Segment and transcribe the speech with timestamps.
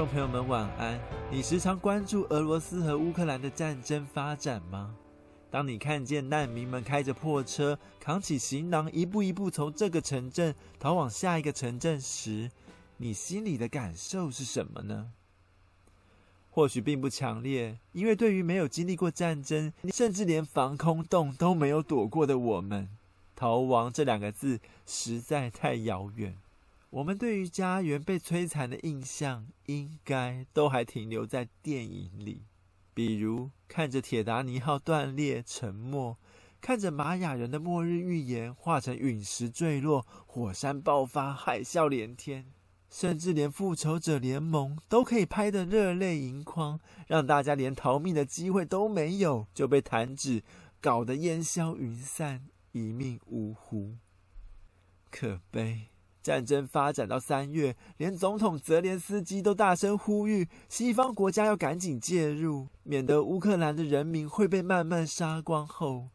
[0.00, 0.98] 众朋友们，晚安。
[1.30, 4.96] 你时常关注俄罗斯和乌克兰的战争发展吗？
[5.50, 12.50] 当你看见难民们开着破车，扛起行囊，一步一步从这个城镇逃往下一个城镇时，
[12.96, 15.12] 你心里的感受是什么呢？
[16.50, 22.88] 或许并不强烈，因为对于没有经历过战争，甚至连防空洞都没有躲过的我们，
[23.36, 26.38] 逃亡这两个字实在太遥远。
[26.90, 32.42] 我们对于家园被摧残的印象，应该都还停留在电影里，
[32.92, 36.18] 比如看着铁达尼号断裂沉没，
[36.60, 42.46] 看着玛雅人的末日预言化成陨石坠落、火山爆发、海啸连天，
[42.90, 50.42] 甚至连复仇者联盟都可以拍得热泪盈眶，让大家连逃命的机会都没有，就被弹指
[50.80, 53.94] 搞得烟消云散，一命呜呼，
[55.08, 55.89] 可悲。
[56.22, 66.10] 战争发展到三月，连总统泽连斯基都大声呼吁西方国家要赶紧介入，免得乌克兰的人民会被慢慢杀光后，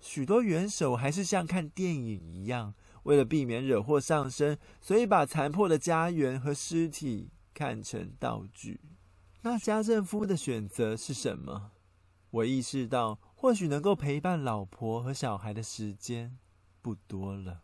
[0.00, 8.80] 许多元首还是像看电影一样，为了避免惹祸上身，所以把残破的家园和尸体看成道具。
[9.42, 11.72] 那家政夫的选择是什么？
[12.30, 16.36] 我意识到，或许能够陪伴老婆和小孩的时间
[16.82, 17.62] 不多了。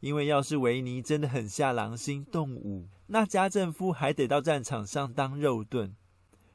[0.00, 5.94] 因为要是维尼真的很下狼心动武，那家政夫还得到战场上当肉盾。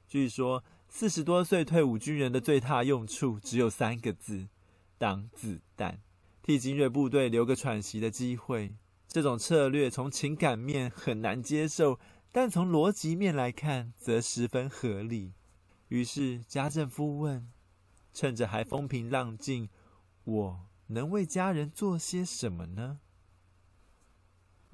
[0.08, 4.48] 据说四十多岁退伍军人的最大用处只有三个字：
[4.98, 6.02] 挡子弹，
[6.42, 8.76] 替精锐部队留个喘息的机会。
[9.08, 12.00] 这种策略从情感面很难接受，
[12.32, 15.34] 但从逻辑面来看则十分合理。
[15.90, 17.48] 于是家政夫问
[18.12, 19.70] ：“趁着还风平浪静，
[20.24, 23.00] 我能为家人做些什么呢？”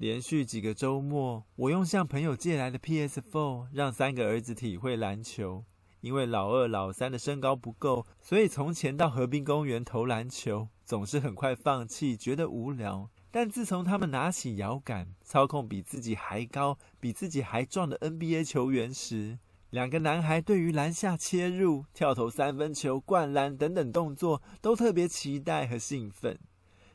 [0.02, 5.64] 连续几个周末，我用向朋友借来的 PS4 让三个儿子体会篮球。
[6.00, 13.08] 因为老二、老三的身高不够，所以从前到河滨公园投篮球总是很快放弃，觉得无聊。
[13.30, 19.38] 但自从他们拿起摇杆，操控比自己还高、比自己还壮的 NBA 球员时，
[19.70, 26.36] 两个男孩对于篮下切入、跳投三分球、灌篮等等动作都特别期待和兴奋。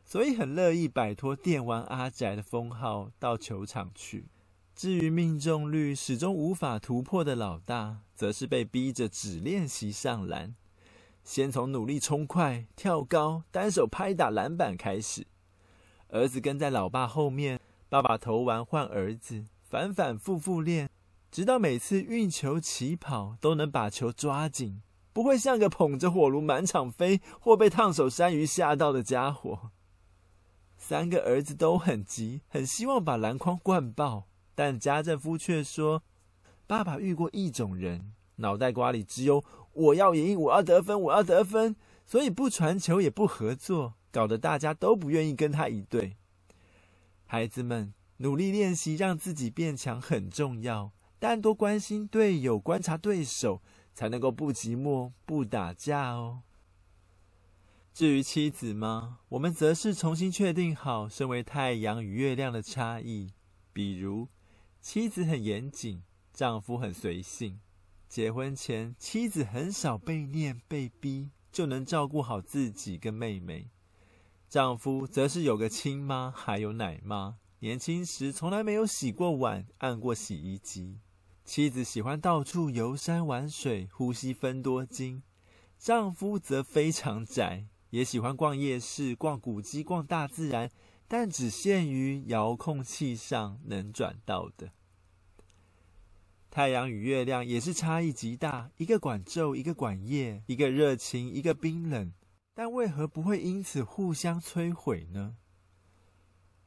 [0.07, 4.29] 所以很乐意摆脱电玩阿宅的封号，到球场去。
[4.73, 10.55] 至于命中率始终无法突破的老大，则是被逼着只练习上篮，
[11.25, 15.27] 先从努力冲快、跳高、单手拍打篮板开始。
[16.07, 17.59] 儿子跟在老爸后面，
[17.89, 20.89] 爸爸投完换儿子，反反复复练，
[21.29, 24.81] 直到每次运球起跑都能把球抓紧，
[25.11, 29.71] 不会像个捧着火炉满场飞或被烫手山芋吓到的家伙。
[30.77, 36.03] 三个儿子都很急，很希望把篮筐灌爆，但家政夫却说
[36.67, 39.43] ：“爸爸遇过一种人，脑袋瓜里只有
[39.73, 46.15] 我要赢，我要得分，我要得分，所以不传球也不合作，搞得大家都不愿意跟他一队。”
[47.25, 53.61] 孩子们努力练习让自己变强很重要，但多关心队友，观察对手，
[53.93, 56.43] 才能够不寂寞，不打架哦。
[57.97, 59.21] 至于妻子吗？
[59.29, 63.31] 我们则是重新确定好身为太阳与月亮的差异。
[63.73, 64.27] 比如，
[64.79, 67.59] 妻子很严谨，丈夫很随性。
[68.07, 73.71] 结婚前，妻子很少被念被逼，就能照顾好自己跟妹妹。
[74.47, 77.37] 丈夫则是有个亲妈，还有奶妈。
[77.61, 80.99] 年轻时从来没有洗过碗，按过洗衣机。
[81.43, 85.23] 妻子喜欢到处游山玩水，呼吸芬多精。
[85.79, 87.65] 丈夫则非常宅。
[87.91, 90.69] 也喜欢逛夜市、逛古迹、逛大自然，
[91.07, 94.71] 但只限于遥控器上能转到的。
[96.49, 102.11] 太阳与月亮也是差异极大，一个管昼，一个管夜，一个热情，一个冰冷，
[102.53, 105.35] 但为何不会因此互相摧毁呢？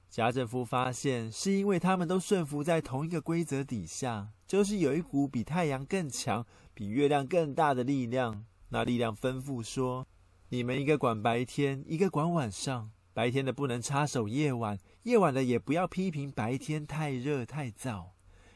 [0.09, 8.47] 家政夫发现，是因为他们都顺服在同一个规则底下，就是有一股比太阳更强、比月亮更大的力量。
[8.71, 10.07] 那力量吩咐说。
[10.53, 12.91] 你们一个管白天，一个管晚上。
[13.13, 18.07] 白天的不能插手夜晚，夜晚的也不要批评白天太热太燥，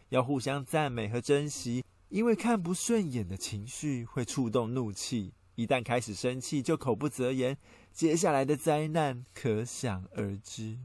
[0.09, 1.85] 要互相赞美和珍惜。
[2.09, 7.57] 因为看不顺眼的情绪会触动怒气，一旦开始生气就口不择言，
[7.93, 10.79] 接下来的灾难可想而知。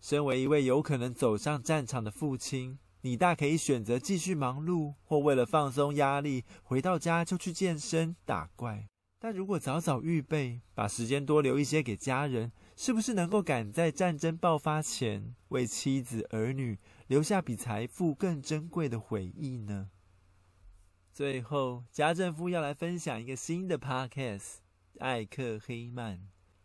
[0.00, 8.88] 身为一位有可能走上战场的父亲，你大可以选择继续忙碌，或为了放松压力，回到家就去健身打怪。
[9.18, 16.78] 但如果早早预备，把时间多留一些给家人，是不是能够赶在战争爆发前，为妻子儿女
[17.08, 19.90] 留下比财富更珍贵的回忆呢？
[21.12, 24.38] 最后，家政夫要来分享一个新的 podcast，
[25.00, 26.16] 《艾克黑曼》。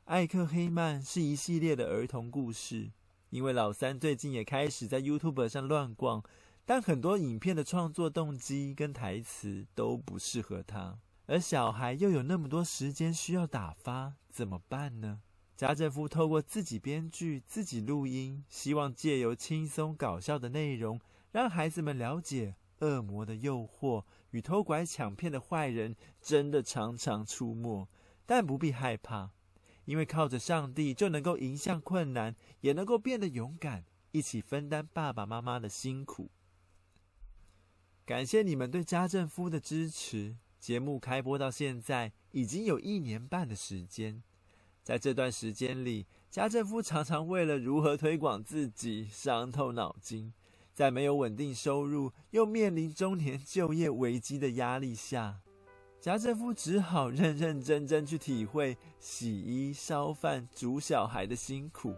[0.05, 2.91] 艾克黑曼是一系列的儿童故事。
[3.31, 6.23] 因为老三最近也开始在 YouTube 上乱逛，
[6.67, 10.99] 但很多影片的创作动机跟台词都不适合他，
[11.33, 15.19] 而小孩又有那么多时间需要打发，怎么办呢？
[15.57, 21.01] 家政夫透过自己编剧、自己录音，希望借由轻松搞笑的内容，
[21.31, 24.03] 让孩子们了解恶魔的诱惑。
[24.29, 27.87] 与偷拐抢骗的坏人真的常常出没，
[28.27, 29.31] 但不必害怕，
[29.85, 36.29] 因为靠着上帝就能够迎向困难，也能够变得勇敢，一起分担爸爸妈妈的辛苦。
[38.05, 40.35] 感谢你们对家政夫的支持。
[40.63, 44.23] 节目开播到现在已经有一年半的时间，
[44.81, 50.31] 在这段时间里，家政夫常常为了如何推广自己伤透脑筋。
[50.73, 55.41] 在没有稳定收入，又面临中年就业危机的压力下，
[55.99, 61.93] 家政夫只好认认真真去体会洗衣、烧饭、煮小孩的辛苦。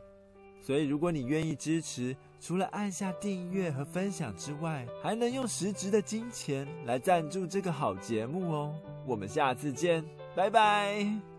[0.65, 8.73] 所以，如果你愿意支持，除了按下订阅和分享之外，还能用实质的金钱来赞助这个好节目哦。
[9.05, 10.03] 我们下次见，
[10.35, 11.34] 拜拜。